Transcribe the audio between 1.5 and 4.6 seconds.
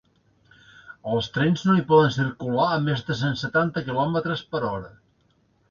no hi poden circular a més de cent setanta quilòmetres